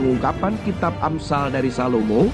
pengungkapan 0.00 0.56
kitab 0.64 0.96
Amsal 1.04 1.52
dari 1.52 1.68
Salomo 1.68 2.32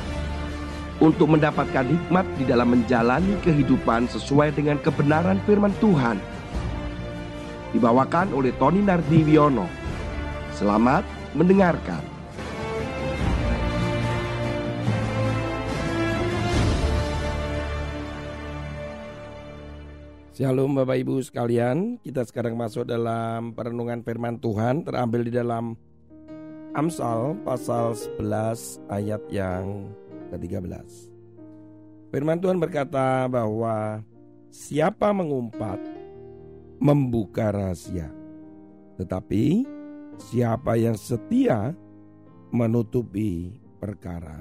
untuk 1.02 1.34
mendapatkan 1.34 1.82
hikmat 1.82 2.22
di 2.38 2.46
dalam 2.46 2.70
menjalani 2.70 3.34
kehidupan 3.42 4.06
sesuai 4.06 4.54
dengan 4.54 4.78
kebenaran 4.78 5.42
firman 5.42 5.74
Tuhan. 5.82 6.22
Dibawakan 7.74 8.30
oleh 8.30 8.54
Tony 8.54 8.86
Nardiwiono. 8.86 9.66
Selamat 10.54 11.02
mendengarkan. 11.34 12.14
Shalom 20.38 20.76
Bapak 20.76 21.00
Ibu 21.02 21.18
sekalian, 21.24 21.98
kita 21.98 22.22
sekarang 22.28 22.54
masuk 22.54 22.86
dalam 22.86 23.56
perenungan 23.56 24.04
firman 24.06 24.36
Tuhan 24.38 24.84
terambil 24.86 25.26
di 25.26 25.32
dalam 25.34 25.74
Amsal 26.76 27.40
pasal 27.40 27.96
11 28.20 28.84
ayat 28.92 29.24
yang 29.32 29.88
ke-13. 30.28 30.84
Firman 32.12 32.36
Tuhan 32.36 32.60
berkata 32.60 33.24
bahwa 33.32 34.04
siapa 34.52 35.08
mengumpat 35.16 35.80
membuka 36.76 37.48
rahasia, 37.48 38.12
tetapi 39.00 39.64
siapa 40.20 40.76
yang 40.76 41.00
setia 41.00 41.72
menutupi 42.52 43.56
perkara. 43.80 44.36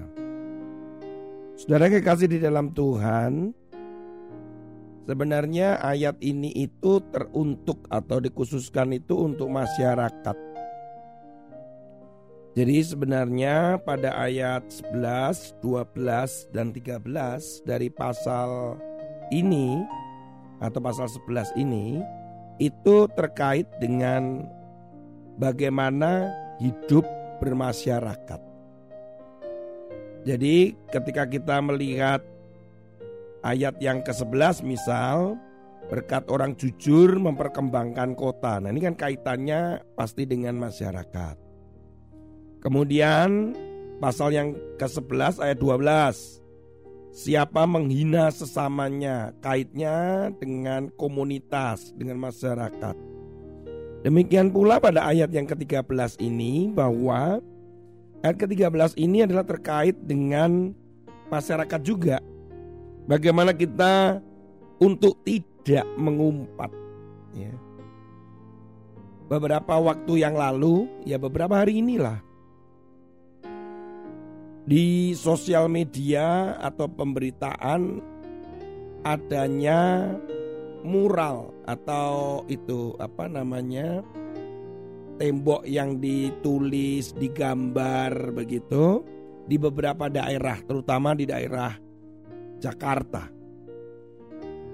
Saudara 1.56 1.88
kekasih 1.88 2.28
di 2.36 2.44
dalam 2.44 2.76
Tuhan, 2.76 3.56
Sebenarnya 5.06 5.78
ayat 5.86 6.18
ini 6.18 6.50
itu 6.50 6.98
teruntuk 7.14 7.86
atau 7.94 8.18
dikhususkan 8.18 8.90
itu 8.98 9.14
untuk 9.14 9.54
masyarakat. 9.54 10.45
Jadi 12.56 12.88
sebenarnya 12.88 13.84
pada 13.84 14.16
ayat 14.16 14.64
11, 14.72 15.60
12, 15.60 16.48
dan 16.56 16.72
13 16.72 17.04
dari 17.68 17.92
pasal 17.92 18.80
ini 19.28 19.84
atau 20.64 20.80
pasal 20.80 21.12
11 21.12 21.52
ini 21.60 22.00
itu 22.56 23.12
terkait 23.12 23.68
dengan 23.84 24.48
bagaimana 25.36 26.32
hidup 26.64 27.04
bermasyarakat. 27.44 28.40
Jadi 30.24 30.80
ketika 30.96 31.28
kita 31.28 31.60
melihat 31.60 32.24
ayat 33.44 33.76
yang 33.84 34.00
ke-11 34.00 34.64
misal 34.64 35.36
berkat 35.92 36.24
orang 36.32 36.56
jujur 36.56 37.20
memperkembangkan 37.20 38.16
kota. 38.16 38.58
Nah, 38.58 38.72
ini 38.74 38.80
kan 38.90 38.96
kaitannya 38.98 39.84
pasti 39.94 40.26
dengan 40.26 40.58
masyarakat. 40.58 41.45
Kemudian 42.66 43.54
pasal 44.02 44.34
yang 44.34 44.58
ke-11 44.82 45.38
ayat 45.38 45.58
12. 45.62 46.42
Siapa 47.16 47.64
menghina 47.64 48.28
sesamanya, 48.34 49.32
kaitnya 49.40 50.28
dengan 50.36 50.90
komunitas, 50.98 51.94
dengan 51.94 52.20
masyarakat. 52.20 52.98
Demikian 54.04 54.50
pula 54.52 54.82
pada 54.82 55.06
ayat 55.06 55.30
yang 55.30 55.46
ke-13 55.46 56.20
ini 56.20 56.74
bahwa 56.74 57.40
ayat 58.26 58.36
ke-13 58.36 58.98
ini 58.98 59.24
adalah 59.24 59.46
terkait 59.48 59.96
dengan 60.04 60.76
masyarakat 61.32 61.82
juga 61.86 62.20
Bagaimana 63.06 63.54
kita 63.54 64.18
untuk 64.82 65.22
tidak 65.22 65.86
mengumpat 65.94 66.74
ya. 67.38 67.54
Beberapa 69.30 69.78
waktu 69.78 70.26
yang 70.26 70.34
lalu, 70.34 70.90
ya 71.06 71.22
beberapa 71.22 71.62
hari 71.62 71.86
inilah 71.86 72.18
di 74.66 75.14
sosial 75.14 75.70
media 75.70 76.58
atau 76.58 76.90
pemberitaan 76.90 78.02
adanya 79.06 80.10
mural 80.82 81.54
atau 81.70 82.42
itu 82.50 82.98
apa 82.98 83.30
namanya 83.30 84.02
tembok 85.22 85.66
yang 85.70 86.02
ditulis 86.02 87.14
digambar 87.14 88.34
begitu 88.34 89.06
di 89.46 89.62
beberapa 89.62 90.10
daerah 90.10 90.58
terutama 90.66 91.14
di 91.14 91.30
daerah 91.30 91.74
Jakarta. 92.58 93.30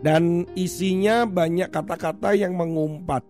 Dan 0.01 0.49
isinya 0.57 1.29
banyak 1.29 1.69
kata-kata 1.69 2.33
yang 2.33 2.57
mengumpat 2.57 3.21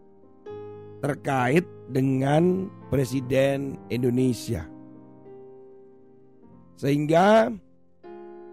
terkait 1.04 1.68
dengan 1.92 2.72
Presiden 2.88 3.76
Indonesia. 3.92 4.64
Sehingga 6.76 7.52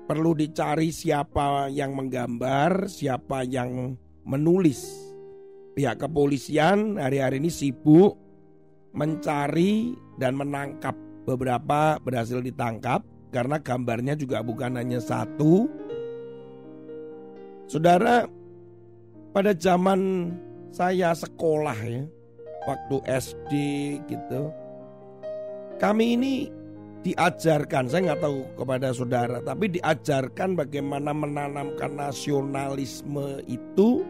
perlu 0.09 0.33
dicari 0.37 0.95
siapa 0.95 1.69
yang 1.69 1.93
menggambar, 1.97 2.89
siapa 2.89 3.45
yang 3.45 3.97
menulis. 4.25 5.09
Pihak 5.77 6.03
kepolisian 6.03 6.99
hari-hari 6.99 7.39
ini 7.39 7.53
sibuk 7.53 8.19
mencari 8.93 9.95
dan 10.19 10.34
menangkap 10.34 10.97
beberapa 11.23 12.01
berhasil 12.03 12.43
ditangkap 12.43 13.05
karena 13.31 13.61
gambarnya 13.62 14.19
juga 14.19 14.43
bukan 14.43 14.81
hanya 14.81 14.99
satu 14.99 15.69
Saudara, 17.69 18.25
pada 19.37 19.53
zaman 19.53 20.33
saya 20.73 21.12
sekolah 21.12 21.77
ya, 21.77 22.09
waktu 22.65 22.97
SD 23.05 23.53
gitu, 24.09 24.49
kami 25.77 26.17
ini 26.17 26.49
diajarkan, 27.06 27.86
saya 27.86 28.12
nggak 28.12 28.22
tahu 28.22 28.38
kepada 28.59 28.88
saudara, 28.91 29.38
tapi 29.42 29.78
diajarkan 29.78 30.59
bagaimana 30.59 31.14
menanamkan 31.14 31.94
nasionalisme 31.94 33.42
itu, 33.47 34.03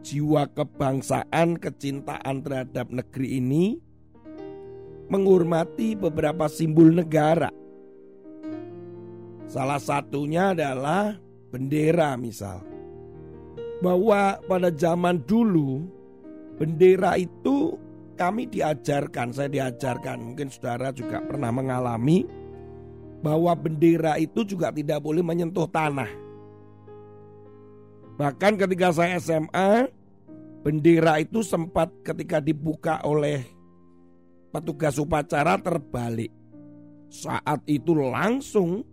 jiwa 0.00 0.48
kebangsaan, 0.56 1.60
kecintaan 1.60 2.40
terhadap 2.40 2.88
negeri 2.88 3.36
ini, 3.36 3.64
menghormati 5.12 5.98
beberapa 5.98 6.48
simbol 6.48 6.88
negara. 6.94 7.52
Salah 9.50 9.82
satunya 9.82 10.54
adalah 10.54 11.18
bendera 11.50 12.14
misal. 12.14 12.62
Bahwa 13.82 14.38
pada 14.46 14.70
zaman 14.70 15.18
dulu 15.26 15.82
bendera 16.56 17.18
itu 17.18 17.74
kami 18.20 18.44
diajarkan, 18.52 19.32
saya 19.32 19.48
diajarkan, 19.48 20.20
mungkin 20.20 20.52
saudara 20.52 20.92
juga 20.92 21.24
pernah 21.24 21.48
mengalami 21.48 22.28
bahwa 23.24 23.56
bendera 23.56 24.20
itu 24.20 24.44
juga 24.44 24.68
tidak 24.68 25.00
boleh 25.00 25.24
menyentuh 25.24 25.64
tanah. 25.64 26.12
Bahkan 28.20 28.60
ketika 28.60 28.92
saya 28.92 29.16
SMA, 29.16 29.88
bendera 30.60 31.16
itu 31.24 31.40
sempat 31.40 31.88
ketika 32.04 32.44
dibuka 32.44 33.00
oleh 33.08 33.40
petugas 34.52 35.00
upacara 35.00 35.56
terbalik. 35.56 36.28
Saat 37.08 37.64
itu 37.64 37.96
langsung 37.96 38.84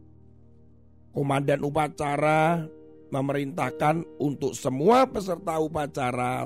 Komandan 1.12 1.66
upacara 1.66 2.70
memerintahkan 3.10 4.06
untuk 4.22 4.54
semua 4.54 5.10
peserta 5.10 5.58
upacara 5.58 6.46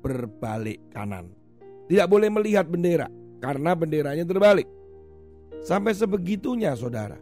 berbalik 0.00 0.80
kanan. 0.88 1.43
Tidak 1.84 2.06
boleh 2.08 2.28
melihat 2.32 2.64
bendera 2.64 3.08
karena 3.38 3.76
benderanya 3.76 4.24
terbalik. 4.24 4.68
Sampai 5.64 5.96
sebegitunya 5.96 6.72
saudara. 6.76 7.16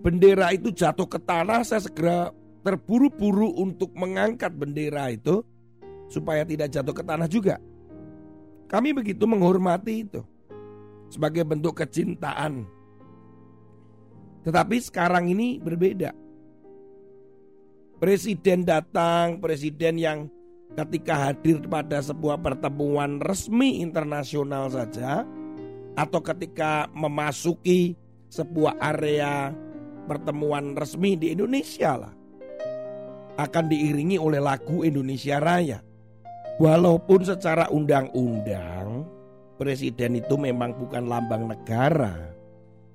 Bendera 0.00 0.52
itu 0.52 0.72
jatuh 0.72 1.08
ke 1.08 1.16
tanah 1.20 1.64
saya 1.64 1.80
segera 1.84 2.32
terburu-buru 2.60 3.56
untuk 3.56 3.92
mengangkat 3.96 4.52
bendera 4.52 5.08
itu 5.08 5.40
supaya 6.08 6.44
tidak 6.44 6.68
jatuh 6.72 6.92
ke 6.92 7.02
tanah 7.04 7.28
juga. 7.28 7.56
Kami 8.68 8.92
begitu 8.92 9.24
menghormati 9.24 10.04
itu 10.04 10.20
sebagai 11.08 11.46
bentuk 11.46 11.80
kecintaan 11.80 12.76
tetapi 14.46 14.78
sekarang 14.78 15.26
ini 15.26 15.58
berbeda. 15.58 16.14
Presiden 17.98 18.62
datang, 18.62 19.42
presiden 19.42 19.98
yang 19.98 20.18
ketika 20.76 21.32
hadir 21.32 21.64
pada 21.64 22.04
sebuah 22.04 22.36
pertemuan 22.44 23.16
resmi 23.24 23.80
internasional 23.80 24.68
saja 24.68 25.24
atau 25.96 26.20
ketika 26.20 26.84
memasuki 26.92 27.96
sebuah 28.28 28.76
area 28.84 29.56
pertemuan 30.04 30.76
resmi 30.76 31.16
di 31.16 31.32
Indonesia 31.32 31.96
lah 31.96 32.14
akan 33.36 33.64
diiringi 33.68 34.16
oleh 34.16 34.40
lagu 34.40 34.84
Indonesia 34.84 35.40
Raya. 35.40 35.80
Walaupun 36.56 37.20
secara 37.20 37.68
undang-undang 37.68 39.04
presiden 39.60 40.16
itu 40.16 40.40
memang 40.40 40.72
bukan 40.72 41.04
lambang 41.04 41.52
negara, 41.52 42.16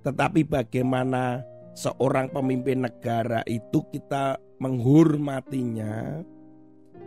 tetapi 0.02 0.42
bagaimana 0.50 1.46
seorang 1.78 2.34
pemimpin 2.34 2.90
negara 2.90 3.46
itu 3.46 3.86
kita 3.94 4.42
menghormatinya 4.58 6.26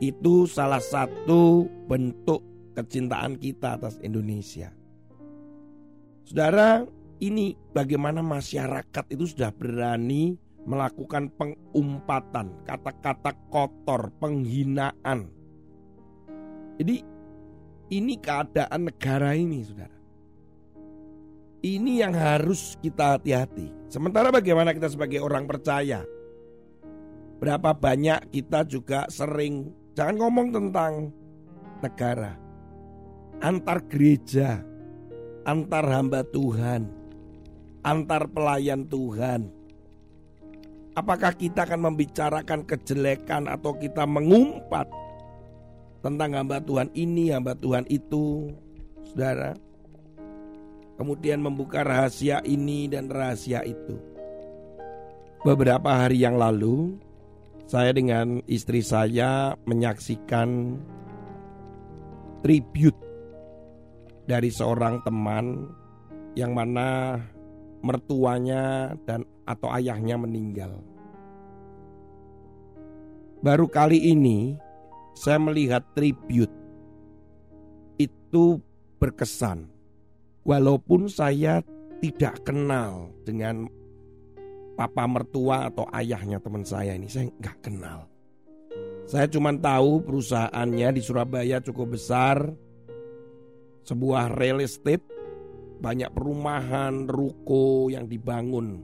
itu 0.03 0.49
salah 0.51 0.83
satu 0.83 1.71
bentuk 1.87 2.43
kecintaan 2.75 3.39
kita 3.39 3.79
atas 3.79 4.03
Indonesia. 4.03 4.75
Saudara, 6.25 6.83
ini 7.23 7.55
bagaimana 7.71 8.25
masyarakat 8.25 9.05
itu 9.13 9.31
sudah 9.31 9.55
berani 9.55 10.35
melakukan 10.65 11.29
pengumpatan, 11.37 12.65
kata-kata 12.65 13.37
kotor, 13.53 14.09
penghinaan. 14.19 15.29
Jadi 16.81 17.05
ini 17.93 18.17
keadaan 18.19 18.89
negara 18.89 19.37
ini, 19.37 19.61
saudara. 19.63 19.93
Ini 21.65 22.05
yang 22.05 22.13
harus 22.13 22.77
kita 22.81 23.17
hati-hati. 23.17 23.73
Sementara 23.89 24.29
bagaimana 24.29 24.77
kita 24.77 24.89
sebagai 24.89 25.21
orang 25.21 25.49
percaya? 25.49 26.05
Berapa 27.41 27.73
banyak 27.77 28.33
kita 28.33 28.65
juga 28.69 29.09
sering 29.09 29.84
jangan 29.95 30.17
ngomong 30.21 30.49
tentang 30.53 30.93
negara, 31.81 32.35
antar 33.41 33.79
gereja, 33.89 34.61
antar 35.47 35.85
hamba 35.89 36.21
Tuhan, 36.27 36.91
antar 37.87 38.29
pelayan 38.29 38.85
Tuhan. 38.87 39.51
Apakah 40.95 41.35
kita 41.35 41.67
akan 41.67 41.91
membicarakan 41.91 42.63
kejelekan 42.63 43.51
atau 43.51 43.75
kita 43.75 44.07
mengumpat 44.07 44.87
tentang 46.07 46.39
hamba 46.39 46.63
Tuhan 46.63 46.87
ini, 46.95 47.35
hamba 47.35 47.59
Tuhan 47.59 47.83
itu, 47.91 48.55
saudara? 49.11 49.59
kemudian 50.95 51.43
membuka 51.43 51.83
rahasia 51.83 52.41
ini 52.47 52.87
dan 52.87 53.11
rahasia 53.11 53.63
itu. 53.67 53.99
Beberapa 55.45 55.93
hari 55.93 56.25
yang 56.25 56.41
lalu, 56.41 56.97
saya 57.65 57.91
dengan 57.93 58.41
istri 58.49 58.85
saya 58.85 59.57
menyaksikan 59.65 60.79
tribute 62.45 62.99
dari 64.25 64.49
seorang 64.53 65.01
teman 65.05 65.69
yang 66.37 66.53
mana 66.53 67.21
mertuanya 67.85 68.93
dan 69.05 69.25
atau 69.45 69.69
ayahnya 69.77 70.17
meninggal. 70.17 70.81
Baru 73.45 73.69
kali 73.69 74.01
ini 74.01 74.57
saya 75.13 75.37
melihat 75.37 75.85
tribute 75.93 76.53
itu 78.01 78.57
berkesan 78.97 79.75
Walaupun 80.45 81.09
saya 81.09 81.65
tidak 82.05 82.45
kenal 82.45 83.09
dengan 83.25 83.65
papa 84.75 85.07
mertua 85.07 85.71
atau 85.71 85.87
ayahnya 85.95 86.43
teman 86.43 86.67
saya 86.67 86.99
ini, 86.99 87.07
saya 87.07 87.31
nggak 87.31 87.59
kenal. 87.63 88.11
Saya 89.05 89.31
cuma 89.31 89.55
tahu 89.55 90.03
perusahaannya 90.03 90.89
di 90.97 91.03
Surabaya 91.05 91.63
cukup 91.63 91.95
besar, 91.95 92.41
sebuah 93.85 94.35
real 94.35 94.65
estate, 94.65 95.05
banyak 95.79 96.11
perumahan, 96.11 97.05
ruko 97.05 97.93
yang 97.93 98.09
dibangun. 98.09 98.81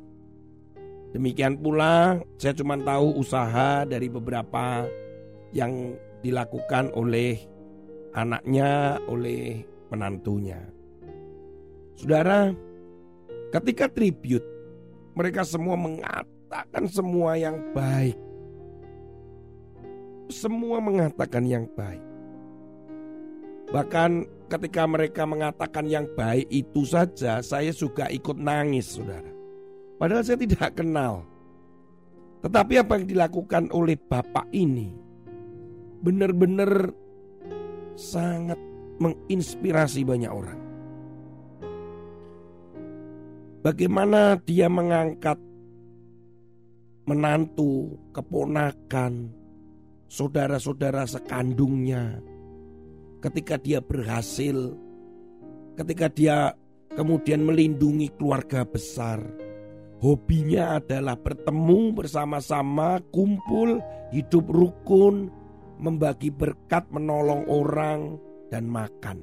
Demikian 1.11 1.59
pula 1.59 2.23
saya 2.39 2.55
cuma 2.55 2.79
tahu 2.79 3.19
usaha 3.19 3.83
dari 3.83 4.07
beberapa 4.07 4.87
yang 5.51 5.99
dilakukan 6.23 6.95
oleh 6.95 7.35
anaknya, 8.15 9.01
oleh 9.11 9.65
menantunya. 9.91 10.61
Saudara, 11.99 12.55
ketika 13.51 13.91
tribute, 13.91 14.47
mereka 15.15 15.43
semua 15.43 15.75
mengatakan 15.75 16.85
semua 16.87 17.35
yang 17.39 17.57
baik. 17.75 18.19
Semua 20.31 20.79
mengatakan 20.79 21.43
yang 21.43 21.67
baik. 21.75 22.03
Bahkan 23.71 24.11
ketika 24.51 24.83
mereka 24.87 25.23
mengatakan 25.27 25.87
yang 25.87 26.07
baik 26.15 26.47
itu 26.51 26.83
saja, 26.87 27.43
saya 27.43 27.71
juga 27.71 28.11
ikut 28.11 28.39
nangis, 28.39 28.99
saudara. 28.99 29.31
Padahal 29.99 30.23
saya 30.27 30.39
tidak 30.39 30.75
kenal. 30.75 31.27
Tetapi 32.41 32.75
apa 32.81 32.93
yang 32.99 33.07
dilakukan 33.07 33.69
oleh 33.71 34.01
bapak 34.01 34.49
ini 34.55 34.91
benar-benar 36.01 36.89
sangat 37.95 38.57
menginspirasi 38.97 40.09
banyak 40.09 40.33
orang. 40.33 40.70
Bagaimana 43.61 44.41
dia 44.41 44.73
mengangkat 44.73 45.37
menantu, 47.05 48.01
keponakan, 48.17 49.29
saudara-saudara 50.09 51.05
sekandungnya. 51.05 52.25
Ketika 53.21 53.61
dia 53.61 53.85
berhasil, 53.85 54.73
ketika 55.77 56.09
dia 56.09 56.57
kemudian 56.97 57.45
melindungi 57.45 58.09
keluarga 58.17 58.65
besar. 58.65 59.21
Hobinya 60.01 60.81
adalah 60.81 61.13
bertemu 61.21 61.93
bersama-sama, 61.93 63.05
kumpul, 63.13 63.85
hidup 64.09 64.49
rukun, 64.49 65.29
membagi 65.77 66.33
berkat, 66.33 66.89
menolong 66.89 67.45
orang, 67.45 68.17
dan 68.49 68.65
makan. 68.65 69.21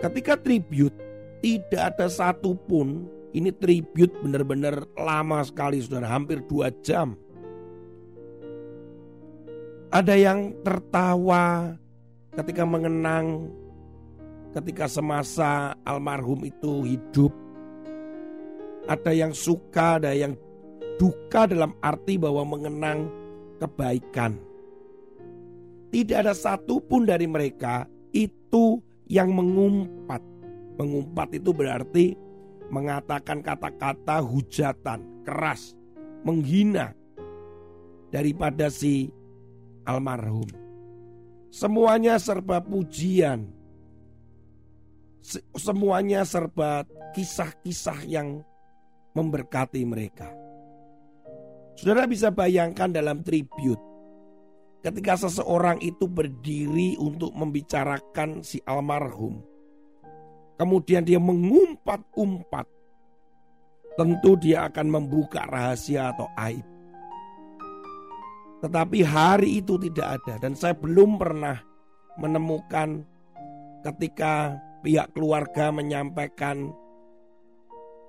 Ketika 0.00 0.40
tribute 0.40 0.96
tidak 1.44 1.92
ada 1.92 2.08
satupun 2.08 3.04
ini 3.36 3.52
tribute 3.52 4.16
benar-benar 4.24 4.88
lama 4.96 5.44
sekali 5.44 5.84
saudara 5.84 6.08
hampir 6.08 6.40
dua 6.48 6.72
jam. 6.80 7.12
Ada 9.92 10.16
yang 10.16 10.56
tertawa 10.64 11.76
ketika 12.32 12.64
mengenang 12.64 13.52
ketika 14.56 14.88
semasa 14.88 15.76
almarhum 15.84 16.48
itu 16.48 16.88
hidup. 16.88 17.30
Ada 18.88 19.12
yang 19.12 19.36
suka, 19.36 20.00
ada 20.00 20.16
yang 20.16 20.32
duka 20.96 21.44
dalam 21.44 21.76
arti 21.84 22.16
bahwa 22.16 22.56
mengenang 22.56 23.12
kebaikan. 23.60 24.40
Tidak 25.92 26.24
ada 26.24 26.32
satupun 26.32 27.04
dari 27.04 27.28
mereka 27.28 27.84
itu 28.16 28.80
yang 29.08 29.32
mengumpat 29.32 30.33
Mengumpat 30.74 31.30
itu 31.38 31.54
berarti 31.54 32.18
mengatakan 32.72 33.44
kata-kata 33.44 34.18
hujatan, 34.18 35.22
keras, 35.22 35.78
menghina 36.26 36.96
daripada 38.10 38.66
si 38.72 39.10
almarhum. 39.86 40.48
Semuanya 41.54 42.18
serba 42.18 42.58
pujian. 42.58 43.46
Semuanya 45.56 46.26
serba 46.26 46.82
kisah-kisah 47.14 48.04
yang 48.04 48.42
memberkati 49.14 49.86
mereka. 49.86 50.34
Saudara 51.78 52.04
bisa 52.10 52.34
bayangkan 52.34 52.90
dalam 52.90 53.22
tribute 53.22 53.80
ketika 54.84 55.16
seseorang 55.16 55.80
itu 55.80 56.04
berdiri 56.04 56.98
untuk 57.00 57.32
membicarakan 57.32 58.44
si 58.44 58.60
almarhum 58.68 59.40
kemudian 60.58 61.02
dia 61.02 61.18
mengumpat-umpat, 61.18 62.66
tentu 63.98 64.38
dia 64.38 64.66
akan 64.70 64.86
membuka 64.90 65.46
rahasia 65.46 66.14
atau 66.14 66.26
aib. 66.38 66.66
Tetapi 68.64 68.98
hari 69.04 69.60
itu 69.60 69.76
tidak 69.76 70.22
ada 70.22 70.40
dan 70.40 70.56
saya 70.56 70.72
belum 70.72 71.20
pernah 71.20 71.60
menemukan 72.16 73.04
ketika 73.84 74.56
pihak 74.80 75.12
keluarga 75.12 75.68
menyampaikan 75.68 76.72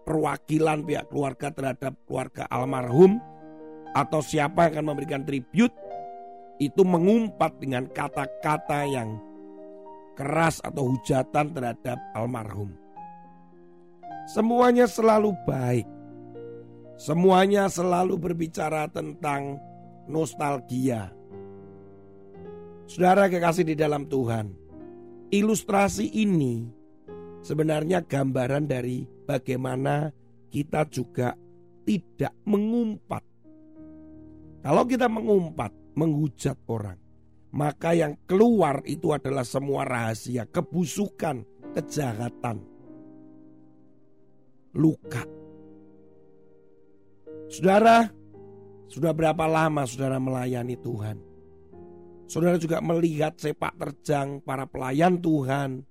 perwakilan 0.08 0.86
pihak 0.86 1.12
keluarga 1.12 1.52
terhadap 1.52 2.00
keluarga 2.08 2.48
almarhum 2.48 3.20
atau 3.92 4.24
siapa 4.24 4.70
yang 4.70 4.80
akan 4.80 4.88
memberikan 4.96 5.24
tribute 5.28 5.76
itu 6.62 6.88
mengumpat 6.88 7.60
dengan 7.60 7.90
kata-kata 7.92 8.88
yang 8.88 9.20
keras 10.16 10.64
atau 10.64 10.96
hujatan 10.96 11.52
terhadap 11.52 12.00
almarhum. 12.16 12.72
Semuanya 14.26 14.90
selalu 14.90 15.36
baik. 15.46 15.86
Semuanya 16.96 17.68
selalu 17.68 18.16
berbicara 18.18 18.88
tentang 18.88 19.60
nostalgia. 20.08 21.12
Saudara 22.88 23.28
kekasih 23.28 23.68
di 23.68 23.76
dalam 23.76 24.08
Tuhan, 24.08 24.56
ilustrasi 25.30 26.08
ini 26.16 26.66
sebenarnya 27.44 28.02
gambaran 28.02 28.66
dari 28.66 29.06
bagaimana 29.06 30.10
kita 30.50 30.88
juga 30.90 31.36
tidak 31.86 32.34
mengumpat. 32.48 33.24
Kalau 34.66 34.84
kita 34.90 35.06
mengumpat, 35.06 35.70
menghujat 35.94 36.58
orang, 36.66 36.98
maka 37.56 37.96
yang 37.96 38.20
keluar 38.28 38.84
itu 38.84 39.16
adalah 39.16 39.48
semua 39.48 39.88
rahasia, 39.88 40.44
kebusukan, 40.44 41.48
kejahatan, 41.72 42.60
luka. 44.76 45.24
Saudara, 47.48 48.12
sudah 48.92 49.16
berapa 49.16 49.48
lama 49.48 49.88
saudara 49.88 50.20
melayani 50.20 50.76
Tuhan? 50.76 51.18
Saudara 52.28 52.60
juga 52.60 52.84
melihat 52.84 53.40
sepak 53.40 53.80
terjang 53.80 54.44
para 54.44 54.68
pelayan 54.68 55.16
Tuhan 55.24 55.88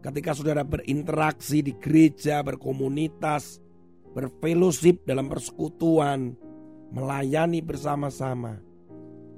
ketika 0.00 0.32
saudara 0.32 0.64
berinteraksi 0.64 1.60
di 1.60 1.76
gereja, 1.76 2.40
berkomunitas, 2.40 3.60
berfellowship 4.16 5.04
dalam 5.04 5.28
persekutuan, 5.28 6.32
melayani 6.88 7.60
bersama-sama, 7.60 8.64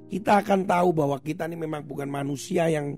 kita 0.09 0.45
akan 0.45 0.69
tahu 0.69 0.89
bahwa 0.93 1.17
kita 1.19 1.49
ini 1.49 1.57
memang 1.57 1.83
bukan 1.85 2.09
manusia 2.09 2.69
yang 2.69 2.97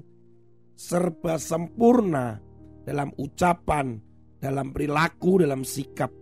serba 0.77 1.39
sempurna 1.41 2.37
dalam 2.83 3.09
ucapan, 3.17 3.97
dalam 4.37 4.71
perilaku, 4.71 5.41
dalam 5.41 5.65
sikap. 5.65 6.13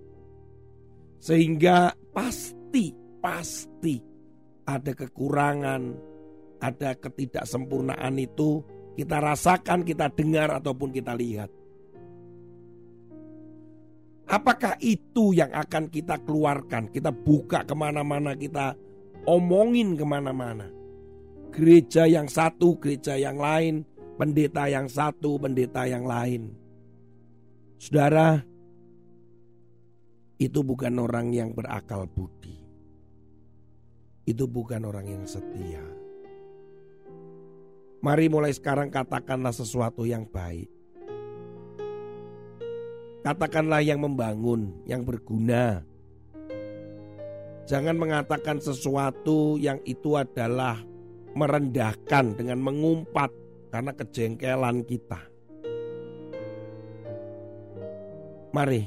Sehingga 1.20 1.94
pasti, 2.13 2.94
pasti 3.20 3.98
ada 4.65 4.94
kekurangan, 4.94 5.82
ada 6.62 6.98
ketidaksempurnaan 6.98 8.15
itu 8.18 8.62
kita 8.96 9.20
rasakan, 9.20 9.84
kita 9.84 10.08
dengar 10.13 10.56
ataupun 10.56 10.89
kita 10.96 11.13
lihat. 11.13 11.51
Apakah 14.25 14.74
itu 14.82 15.38
yang 15.38 15.54
akan 15.54 15.86
kita 15.94 16.18
keluarkan? 16.25 16.89
Kita 16.89 17.13
buka 17.13 17.62
ke 17.62 17.77
mana-mana, 17.77 18.34
kita 18.34 18.74
omongin 19.25 19.98
ke 19.98 20.05
mana-mana. 20.05 20.70
Gereja 21.51 22.05
yang 22.05 22.29
satu, 22.29 22.77
gereja 22.77 23.17
yang 23.17 23.41
lain, 23.41 23.84
pendeta 24.15 24.70
yang 24.70 24.86
satu, 24.86 25.41
pendeta 25.41 25.88
yang 25.89 26.05
lain. 26.05 26.53
Saudara, 27.79 28.44
itu 30.36 30.60
bukan 30.62 30.94
orang 31.00 31.32
yang 31.32 31.55
berakal 31.55 32.08
budi. 32.08 32.60
Itu 34.25 34.50
bukan 34.50 34.84
orang 34.84 35.08
yang 35.08 35.24
setia. 35.29 35.84
Mari 38.03 38.25
mulai 38.29 38.53
sekarang 38.53 38.91
katakanlah 38.94 39.53
sesuatu 39.55 40.05
yang 40.05 40.27
baik. 40.29 40.70
Katakanlah 43.25 43.82
yang 43.82 44.05
membangun, 44.05 44.86
yang 44.86 45.01
berguna. 45.01 45.82
Jangan 47.65 47.98
mengatakan 47.98 48.62
sesuatu 48.62 49.57
yang 49.57 49.81
itu 49.89 50.13
adalah 50.13 50.77
merendahkan 51.34 52.38
dengan 52.38 52.62
mengumpat 52.62 53.34
karena 53.74 53.91
kejengkelan 53.98 54.86
kita. 54.86 55.17
Mari 58.53 58.86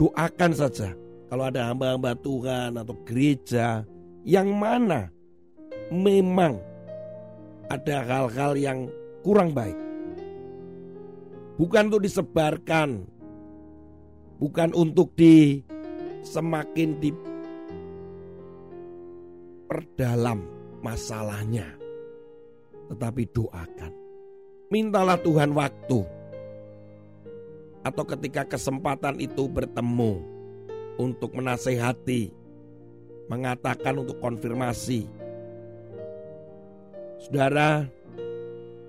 doakan 0.00 0.52
saja 0.56 0.96
kalau 1.28 1.44
ada 1.46 1.68
hamba-hamba 1.68 2.16
Tuhan 2.18 2.80
atau 2.80 2.96
gereja 3.04 3.84
yang 4.24 4.48
mana 4.48 5.12
memang 5.92 6.56
ada 7.68 8.02
hal-hal 8.02 8.56
yang 8.56 8.88
kurang 9.20 9.52
baik. 9.52 9.76
Bukan 11.60 11.92
untuk 11.92 12.02
disebarkan, 12.02 13.04
bukan 14.40 14.70
untuk 14.72 15.12
di 15.14 15.60
semakin 16.24 16.98
di 16.98 17.14
perdalam 19.66 20.46
masalahnya, 20.80 21.66
tetapi 22.90 23.26
doakan. 23.34 23.92
Mintalah 24.70 25.18
Tuhan 25.22 25.54
waktu 25.54 26.00
atau 27.86 28.02
ketika 28.02 28.42
kesempatan 28.46 29.22
itu 29.22 29.46
bertemu 29.46 30.18
untuk 30.98 31.38
menasehati, 31.38 32.34
mengatakan 33.30 34.02
untuk 34.02 34.18
konfirmasi, 34.18 35.06
Saudara, 37.16 37.88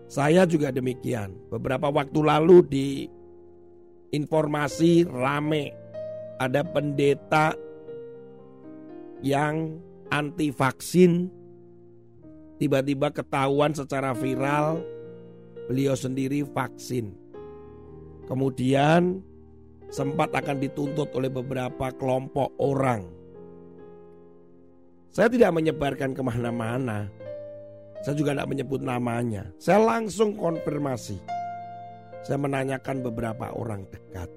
saya 0.05 0.45
juga 0.45 0.69
demikian. 0.69 1.33
Beberapa 1.49 1.89
waktu 1.89 2.19
lalu 2.21 2.57
di 2.67 2.87
informasi 4.13 5.07
rame 5.07 5.73
ada 6.37 6.61
pendeta 6.61 7.57
yang 9.25 9.81
anti 10.09 10.51
vaksin 10.51 11.31
tiba-tiba 12.57 13.13
ketahuan 13.13 13.71
secara 13.71 14.11
viral 14.17 14.81
beliau 15.67 15.93
sendiri 15.93 16.47
vaksin. 16.47 17.13
Kemudian 18.27 19.23
sempat 19.87 20.31
akan 20.35 20.59
dituntut 20.59 21.11
oleh 21.15 21.31
beberapa 21.31 21.91
kelompok 21.95 22.51
orang. 22.59 23.07
Saya 25.11 25.31
tidak 25.31 25.55
menyebarkan 25.55 26.11
ke 26.13 26.21
mana-mana, 26.21 27.09
saya 28.03 28.13
juga 28.13 28.35
tidak 28.35 28.49
menyebut 28.51 28.81
namanya. 28.83 29.49
Saya 29.57 29.81
langsung 29.81 30.37
konfirmasi. 30.37 31.17
Saya 32.21 32.37
menanyakan 32.37 33.01
beberapa 33.01 33.55
orang 33.55 33.87
dekat. 33.87 34.29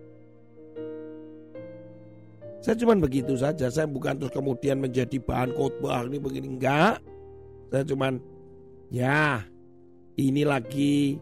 Saya 2.61 2.77
cuma 2.77 2.97
begitu 2.97 3.37
saja. 3.37 3.73
Saya 3.73 3.89
bukan 3.89 4.21
terus 4.21 4.33
kemudian 4.33 4.81
menjadi 4.81 5.17
bahan 5.21 5.57
khotbah 5.57 6.05
ini 6.05 6.21
begini 6.21 6.49
enggak. 6.57 7.01
Saya 7.73 7.85
cuma 7.89 8.13
ya 8.93 9.45
ini 10.21 10.43
lagi 10.45 11.17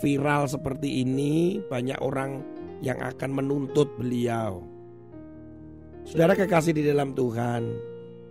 viral 0.00 0.48
seperti 0.48 1.04
ini 1.04 1.60
banyak 1.68 1.98
orang 2.00 2.40
yang 2.80 2.96
akan 3.00 3.30
menuntut 3.32 3.92
beliau. 4.00 4.64
Saudara 6.08 6.32
kekasih 6.32 6.72
di 6.72 6.88
dalam 6.88 7.12
Tuhan, 7.12 7.68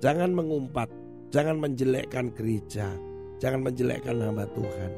jangan 0.01 0.33
mengumpat, 0.33 0.89
jangan 1.29 1.61
menjelekkan 1.61 2.33
gereja, 2.33 2.89
Jangan 3.37 3.69
menjelekkan 3.69 4.17
hamba 4.17 4.49
Tuhan. 4.49 4.91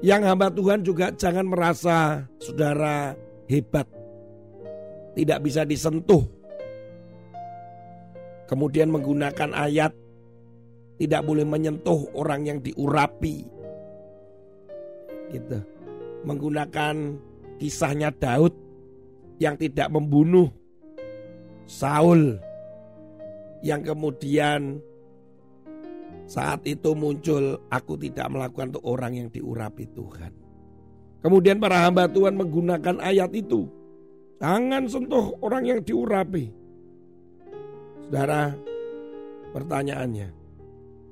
Yang 0.00 0.22
hamba 0.28 0.48
Tuhan 0.52 0.80
juga 0.84 1.06
jangan 1.12 1.46
merasa 1.48 2.24
saudara 2.40 3.12
hebat. 3.48 3.95
Tidak 5.16 5.38
bisa 5.40 5.64
disentuh. 5.64 6.22
Kemudian 8.46 8.92
menggunakan 8.92 9.56
ayat 9.56 9.90
tidak 11.00 11.22
boleh 11.24 11.48
menyentuh 11.48 12.06
orang 12.12 12.44
yang 12.46 12.58
diurapi. 12.60 13.48
Gitu. 15.32 15.58
Menggunakan 16.22 17.16
kisahnya 17.56 18.12
Daud 18.12 18.52
yang 19.40 19.56
tidak 19.56 19.88
membunuh 19.88 20.52
Saul 21.66 22.38
yang 23.64 23.82
kemudian 23.82 24.78
saat 26.26 26.62
itu 26.66 26.94
muncul 26.94 27.58
aku 27.70 27.98
tidak 27.98 28.30
melakukan 28.30 28.74
untuk 28.74 28.86
orang 28.86 29.12
yang 29.18 29.28
diurapi 29.30 29.86
Tuhan. 29.94 30.32
Kemudian 31.22 31.58
para 31.58 31.82
hamba 31.86 32.06
Tuhan 32.06 32.38
menggunakan 32.38 33.02
ayat 33.02 33.34
itu. 33.34 33.66
Jangan 34.36 34.84
sentuh 34.84 35.32
orang 35.40 35.64
yang 35.64 35.80
diurapi. 35.80 36.52
Saudara, 38.06 38.52
pertanyaannya, 39.56 40.28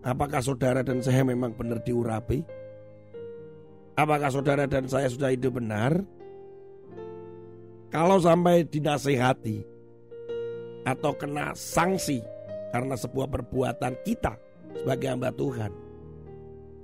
apakah 0.04 0.40
saudara 0.44 0.84
dan 0.84 1.00
saya 1.00 1.24
memang 1.24 1.56
benar 1.56 1.80
diurapi? 1.80 2.44
Apakah 3.94 4.28
saudara 4.28 4.68
dan 4.68 4.84
saya 4.90 5.08
sudah 5.08 5.32
hidup 5.32 5.56
benar? 5.58 6.04
Kalau 7.94 8.18
sampai 8.18 8.66
dinasehati 8.66 9.62
atau 10.82 11.14
kena 11.14 11.54
sanksi 11.54 12.18
karena 12.74 12.98
sebuah 12.98 13.30
perbuatan 13.30 13.94
kita 14.02 14.34
sebagai 14.82 15.08
hamba 15.14 15.30
Tuhan, 15.30 15.72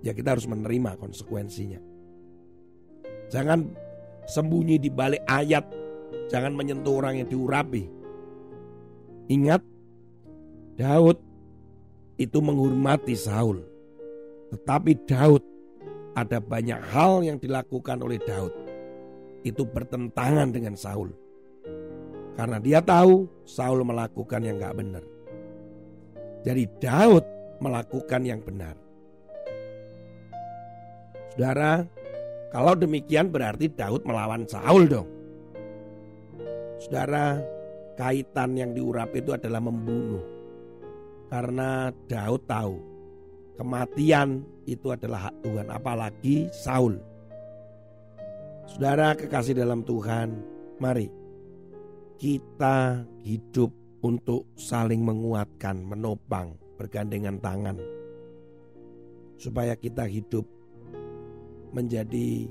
ya 0.06 0.14
kita 0.14 0.38
harus 0.38 0.46
menerima 0.46 0.96
konsekuensinya. 1.02 1.82
Jangan 3.30 3.74
sembunyi 4.30 4.78
di 4.78 4.90
balik 4.90 5.26
ayat, 5.26 5.66
jangan 6.30 6.54
menyentuh 6.54 6.94
orang 6.98 7.20
yang 7.20 7.28
diurapi. 7.28 7.90
Ingat, 9.30 9.62
Daud 10.80 11.18
itu 12.18 12.38
menghormati 12.42 13.14
Saul. 13.14 13.62
Tetapi 14.50 15.06
Daud 15.06 15.42
ada 16.18 16.42
banyak 16.42 16.80
hal 16.90 17.22
yang 17.22 17.38
dilakukan 17.38 18.02
oleh 18.02 18.18
Daud. 18.18 18.52
Itu 19.46 19.64
bertentangan 19.64 20.50
dengan 20.50 20.74
Saul. 20.74 21.14
Karena 22.34 22.58
dia 22.58 22.80
tahu 22.80 23.28
Saul 23.46 23.84
melakukan 23.84 24.42
yang 24.42 24.58
gak 24.58 24.76
benar. 24.76 25.04
Jadi 26.40 26.64
Daud 26.80 27.24
melakukan 27.60 28.24
yang 28.24 28.40
benar. 28.40 28.74
Saudara, 31.36 31.84
kalau 32.50 32.74
demikian 32.74 33.30
berarti 33.30 33.70
Daud 33.70 34.02
melawan 34.02 34.48
Saul 34.48 34.88
dong. 34.90 35.19
Saudara, 36.80 37.36
kaitan 38.00 38.56
yang 38.56 38.72
diurap 38.72 39.12
itu 39.12 39.36
adalah 39.36 39.60
membunuh. 39.60 40.24
Karena 41.28 41.92
Daud 42.08 42.42
tahu 42.48 42.74
kematian 43.60 44.40
itu 44.64 44.88
adalah 44.88 45.28
hak 45.28 45.36
Tuhan, 45.44 45.68
apalagi 45.68 46.48
Saul. 46.50 46.96
Saudara 48.64 49.12
kekasih 49.12 49.60
dalam 49.60 49.84
Tuhan, 49.84 50.40
mari 50.80 51.12
kita 52.16 53.04
hidup 53.20 53.68
untuk 54.00 54.48
saling 54.56 55.04
menguatkan, 55.04 55.84
menopang, 55.84 56.56
bergandengan 56.80 57.36
tangan 57.44 57.76
supaya 59.36 59.76
kita 59.76 60.08
hidup 60.08 60.48
menjadi 61.72 62.48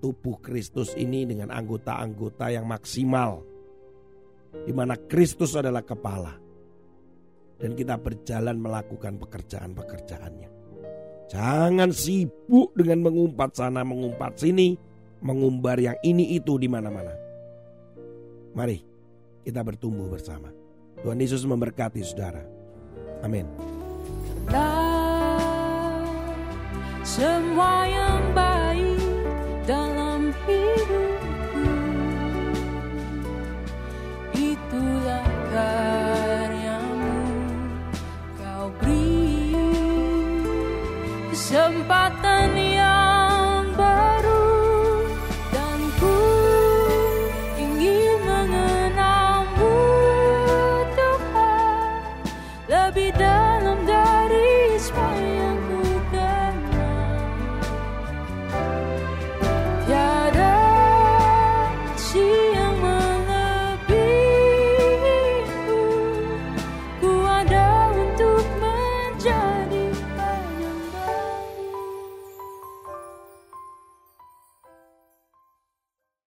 tubuh 0.00 0.40
Kristus 0.40 0.96
ini 0.96 1.28
dengan 1.28 1.52
anggota-anggota 1.52 2.48
yang 2.50 2.66
maksimal. 2.66 3.44
Di 4.64 4.72
mana 4.74 4.96
Kristus 4.96 5.54
adalah 5.54 5.84
kepala. 5.84 6.34
Dan 7.60 7.76
kita 7.76 8.00
berjalan 8.00 8.56
melakukan 8.56 9.20
pekerjaan-pekerjaannya. 9.20 10.48
Jangan 11.30 11.94
sibuk 11.94 12.74
dengan 12.74 13.06
mengumpat 13.06 13.54
sana, 13.54 13.86
mengumpat 13.86 14.40
sini, 14.40 14.74
mengumbar 15.22 15.78
yang 15.78 15.94
ini 16.02 16.34
itu 16.34 16.58
di 16.58 16.66
mana-mana. 16.66 17.14
Mari 18.56 18.82
kita 19.46 19.62
bertumbuh 19.62 20.10
bersama. 20.10 20.50
Tuhan 21.00 21.20
Yesus 21.20 21.46
memberkati 21.46 22.00
saudara. 22.02 22.42
Amin. 23.20 23.46
semua 27.00 27.84
yang 27.90 28.19
dalam 29.70 30.34
hidupku. 30.50 31.70
Itulah 34.34 35.26
karyamu 35.54 37.22
kau 38.34 38.66
beri 38.82 39.54
kesempatan 41.30 42.29